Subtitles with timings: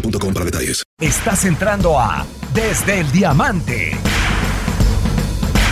[0.00, 0.82] boostmobile.com para detalles.
[1.00, 3.92] Estás entrando a Desde el Diamante.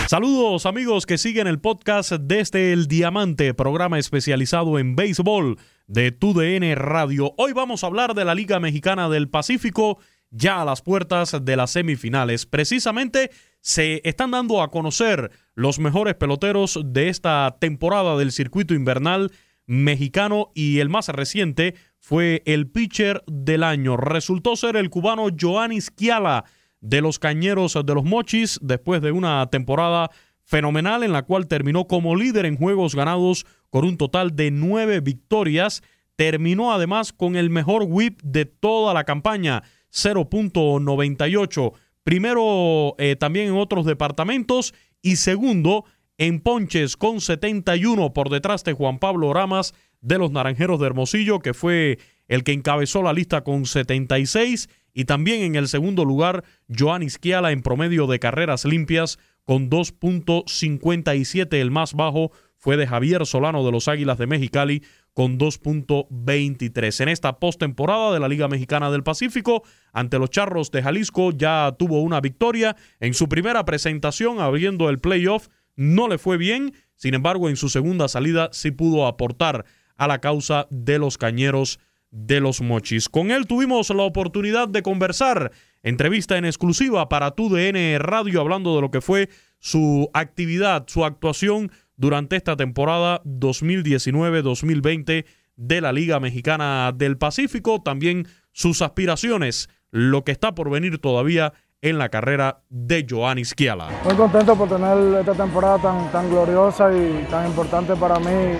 [0.07, 5.57] Saludos amigos que siguen el podcast Desde el Diamante, programa especializado en béisbol
[5.87, 7.33] de TUDN Radio.
[7.37, 9.97] Hoy vamos a hablar de la Liga Mexicana del Pacífico,
[10.29, 12.45] ya a las puertas de las semifinales.
[12.45, 19.31] Precisamente se están dando a conocer los mejores peloteros de esta temporada del circuito invernal
[19.65, 21.73] mexicano y el más reciente
[22.05, 23.97] fue el pitcher del año.
[23.97, 26.45] Resultó ser el cubano Joanny Sciala
[26.79, 30.11] de los Cañeros de los Mochis después de una temporada
[30.43, 34.99] fenomenal en la cual terminó como líder en juegos ganados con un total de nueve
[34.99, 35.81] victorias.
[36.15, 41.73] Terminó además con el mejor whip de toda la campaña, 0.98.
[42.03, 45.85] Primero eh, también en otros departamentos y segundo
[46.19, 49.73] en ponches con 71 por detrás de Juan Pablo Ramas
[50.05, 54.69] de los Naranjeros de Hermosillo, que fue el que encabezó la lista con 76.
[54.93, 61.55] Y también en el segundo lugar, Joan Isquiala en promedio de carreras limpias con 2.57.
[61.55, 64.83] El más bajo fue de Javier Solano de los Águilas de Mexicali
[65.13, 67.01] con 2.23.
[67.01, 71.75] En esta postemporada de la Liga Mexicana del Pacífico, ante los Charros de Jalisco, ya
[71.77, 75.47] tuvo una victoria en su primera presentación abriendo el playoff.
[75.75, 79.65] No le fue bien, sin embargo, en su segunda salida sí pudo aportar
[79.97, 81.79] a la causa de los cañeros
[82.11, 83.09] de los mochis.
[83.09, 85.51] Con él tuvimos la oportunidad de conversar,
[85.83, 89.27] entrevista en exclusiva para tu DN Radio, hablando de lo que fue
[89.59, 95.25] su actividad, su actuación durante esta temporada 2019-2020
[95.57, 101.53] de la Liga Mexicana del Pacífico, también sus aspiraciones, lo que está por venir todavía
[101.81, 103.89] en la carrera de Joan Isquiala.
[104.03, 108.57] Muy contento por tener esta temporada tan, tan gloriosa y tan importante para mí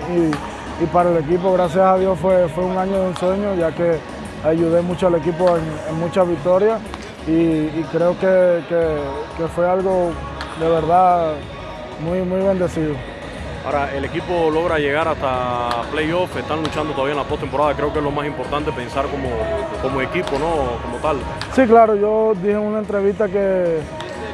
[0.80, 1.52] y para el equipo.
[1.52, 3.98] Gracias a Dios fue, fue un año de un sueño, ya que
[4.44, 6.80] ayudé mucho al equipo en, en muchas victorias
[7.26, 8.98] y, y creo que, que,
[9.36, 10.12] que, fue algo
[10.60, 11.32] de verdad
[12.00, 12.94] muy, muy bendecido.
[13.64, 17.98] Ahora, el equipo logra llegar hasta playoff, están luchando todavía en la postemporada, creo que
[17.98, 19.28] es lo más importante pensar como,
[19.82, 20.80] como equipo, ¿no?
[20.82, 21.16] Como tal.
[21.52, 23.80] Sí, claro, yo dije en una entrevista que,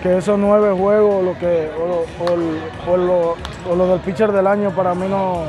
[0.03, 3.37] que esos nueve juegos lo que, o, o, o, lo,
[3.71, 5.45] o lo del pitcher del año para mí no,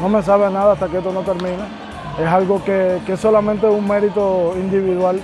[0.00, 1.64] no me sabe nada hasta que esto no termine.
[2.18, 5.20] Es algo que, que es solamente un mérito individual.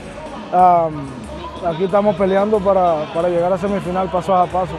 [0.53, 4.75] Um, aquí estamos peleando para, para, llegar a semifinal paso a paso.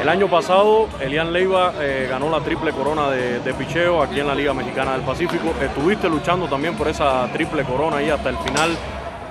[0.00, 4.26] El año pasado, Elian Leiva eh, ganó la triple corona de, de, picheo aquí en
[4.26, 5.54] la Liga Mexicana del Pacífico.
[5.62, 8.76] Estuviste luchando también por esa triple corona ahí hasta el final.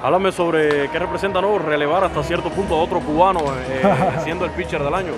[0.01, 1.57] Háblame sobre qué representa ¿no?
[1.59, 5.13] relevar hasta cierto punto a otro cubano eh, siendo el pitcher del año.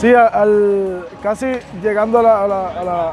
[0.00, 1.46] Sí, al, casi
[1.82, 2.22] llegando a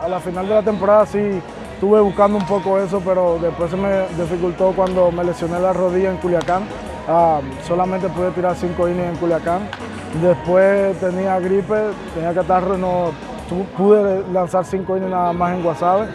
[0.08, 1.42] la, final de la temporada, sí,
[1.74, 6.12] estuve buscando un poco eso, pero después se me dificultó cuando me lesioné la rodilla
[6.12, 6.64] en Culiacán.
[7.06, 9.68] Ah, solamente pude tirar cinco innings en Culiacán.
[10.22, 11.76] Después tenía gripe,
[12.16, 13.12] tenía catarro y no
[13.78, 16.08] pude lanzar cinco innings nada más en Guasave.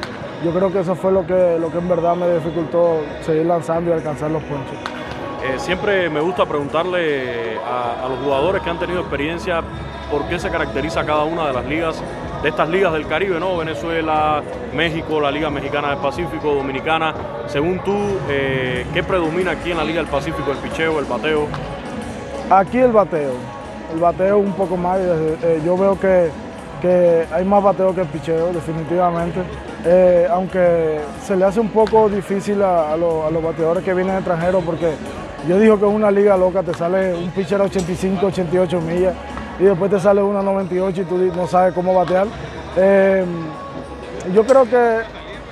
[0.43, 4.31] Yo creo que eso fue lo que, en verdad me dificultó seguir lanzando y alcanzar
[4.31, 4.79] los ponches.
[5.45, 9.63] Eh, siempre me gusta preguntarle a, los jugadores que han tenido experiencia
[10.13, 11.97] por qué se caracteriza cada una de las ligas,
[12.43, 13.57] de estas ligas del Caribe, ¿no?
[13.57, 14.43] Venezuela,
[14.75, 17.15] México, la Liga Mexicana del Pacífico, Dominicana.
[17.47, 17.97] Según tú,
[18.29, 20.51] eh, ¿qué predomina aquí en la Liga del Pacífico?
[20.51, 21.49] ¿El picheo, el bateo?
[22.51, 23.33] Aquí el bateo.
[23.95, 24.99] El bateo un poco más.
[25.01, 26.29] Eh, yo veo que,
[26.83, 29.41] que, hay más bateo que el picheo, definitivamente.
[30.31, 34.93] aunque se le hace un poco difícil a, a los bateadores que vienen extranjeros porque
[35.49, 39.15] yo digo que es una liga loca, te sale un pitcher a 85, 88 millas
[39.59, 42.27] y después te sale una 98 y tú no sabes cómo batear.
[42.77, 43.25] Eh,
[44.35, 45.01] yo creo que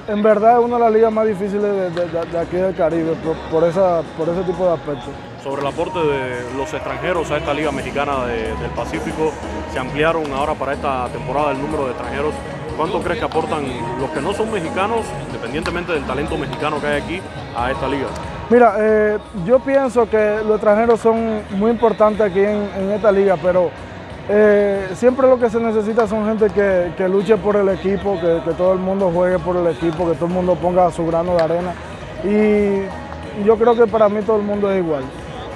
[0.09, 3.15] en verdad es una de las ligas más difíciles de, aquí del Caribe
[3.51, 5.11] por, esa, por ese tipo de aspectos.
[5.43, 9.33] Sobre el aporte de los extranjeros a esta Liga Mexicana del Pacífico,
[9.73, 12.35] se ampliaron ahora para esta temporada el número de extranjeros.
[12.77, 13.65] ¿Cuánto crees que aportan
[14.01, 17.23] los que no son mexicanos, independientemente del talento mexicano que hay aquí,
[17.57, 18.07] a esta liga?
[18.51, 23.71] Mira, eh, yo pienso que los extranjeros son muy importantes aquí en, esta liga, pero
[24.29, 26.49] eh, siempre lo que se necesita son gente
[26.97, 30.27] que, luche por el equipo, que, todo el mundo juegue por el equipo, que todo
[30.27, 31.75] el mundo ponga su grano de arena.
[32.25, 35.05] Y yo creo que para mí todo el mundo es igual,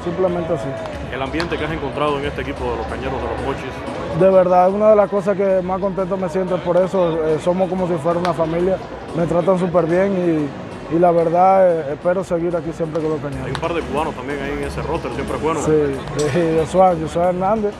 [0.02, 0.68] simplemente así.
[1.12, 4.20] El ambiente que has encontrado en este equipo de los cañeros de los Mochis.
[4.20, 7.24] De verdad, una de las cosas que más contento me siento es por eso.
[7.24, 8.76] Eh, somos como si fuera una familia,
[9.16, 13.20] me tratan súper bien y y la verdad eh, espero seguir aquí siempre con los
[13.20, 13.46] cañones.
[13.46, 15.60] Hay un par de cubanos también ahí en ese roster, siempre bueno.
[15.60, 15.72] Sí,
[16.60, 17.74] Josué, Josué Hernández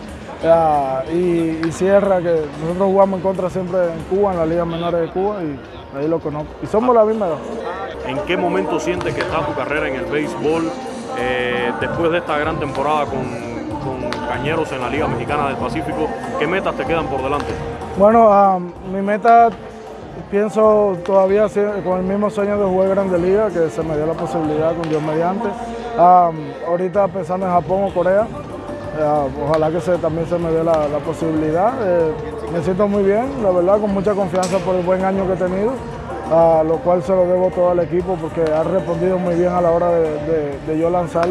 [1.12, 5.08] y, Sierra, que nosotros jugamos en contra siempre en Cuba, en la Liga Menores de
[5.08, 5.58] Cuba, y
[5.96, 6.48] ahí lo conozco.
[6.62, 7.38] Y somos la misma edad.
[8.06, 10.70] ¿En qué momento sientes que está tu carrera en el béisbol
[11.18, 13.24] eh, después de esta gran temporada con,
[13.80, 16.08] con, Cañeros en la Liga Mexicana del Pacífico?
[16.38, 17.52] ¿Qué metas te quedan por delante?
[17.98, 18.58] Bueno, ah,
[18.92, 19.50] mi meta
[20.30, 21.46] pienso todavía
[21.84, 24.88] con el mismo sueño de jugar Grande Liga, que se me dio la posibilidad con
[24.88, 25.48] Dios mediante.
[25.96, 28.26] ahorita pensando en Japón o Corea,
[28.98, 31.74] eh, ojalá que se, también se me dé la, posibilidad.
[31.82, 32.12] Eh,
[32.52, 35.36] me siento muy bien, la verdad, con mucha confianza por el buen año que he
[35.36, 35.72] tenido,
[36.30, 39.60] a lo cual se lo debo todo al equipo porque ha respondido muy bien a
[39.60, 41.28] la hora de yo lanzar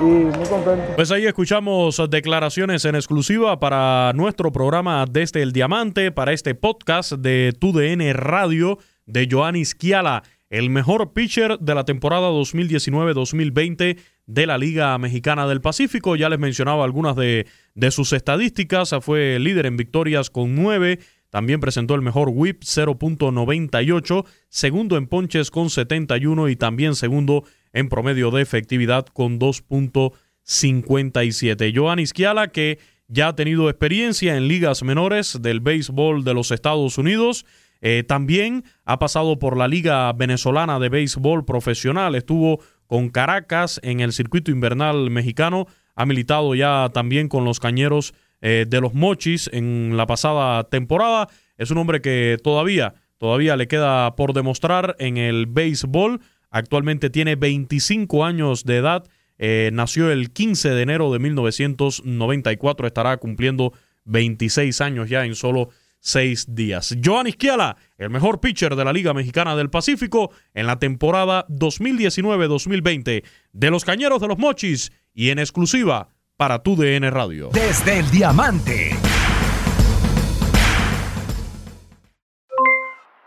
[0.00, 0.84] y muy contento.
[0.96, 7.12] Pues ahí escuchamos declaraciones en exclusiva para nuestro programa Desde el Diamante, para este podcast
[7.12, 14.58] de TUDN Radio de Joanis Kiala, el mejor pitcher de la temporada 2019-2020 de la
[14.58, 16.16] Liga Mexicana del Pacífico.
[16.16, 17.46] Ya les mencionaba algunas de,
[17.90, 18.94] sus estadísticas.
[19.00, 20.98] Fue líder en victorias con nueve.
[21.30, 27.88] También presentó el mejor whip 0.98, segundo en ponches con 71 y también segundo en
[27.88, 31.72] promedio de efectividad con 2.57.
[31.74, 32.78] Joan Isquiala, que
[33.08, 37.44] ya ha tenido experiencia en ligas menores del béisbol de los Estados Unidos,
[37.80, 44.00] eh, también ha pasado por la Liga Venezolana de Béisbol Profesional, estuvo con Caracas en
[44.00, 49.48] el circuito invernal mexicano, ha militado ya también con los Cañeros eh, de los Mochis
[49.52, 51.28] en la pasada temporada.
[51.56, 56.20] Es un hombre que todavía, todavía le queda por demostrar en el béisbol.
[56.50, 59.04] Actualmente tiene 25 años de edad.
[59.38, 62.86] Eh, nació el 15 de enero de 1994.
[62.86, 63.72] Estará cumpliendo
[64.04, 65.70] 26 años ya en solo
[66.04, 66.94] seis días.
[67.02, 73.24] Joan Isquiala, el mejor pitcher de la Liga Mexicana del Pacífico en la temporada 2019-2020
[73.52, 77.48] de los Cañeros de los Mochis y en exclusiva para tu DN Radio.
[77.52, 78.96] Desde el Diamante.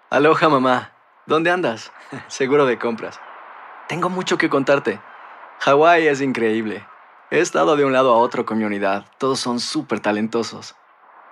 [0.10, 0.94] Aloha mamá,
[1.26, 1.92] ¿dónde andas?
[2.28, 3.20] Seguro de compras.
[3.90, 5.02] Tengo mucho que contarte.
[5.60, 6.86] Hawái es increíble.
[7.32, 9.06] He estado de un lado a otro con mi unidad.
[9.18, 10.76] Todos son súper talentosos.